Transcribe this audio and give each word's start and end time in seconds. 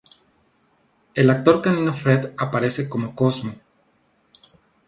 El 1.13 1.29
actor 1.29 1.61
canino 1.61 1.93
Fred 1.93 2.31
aparece 2.35 2.89
como 2.89 3.13
Cosmo. 3.13 3.53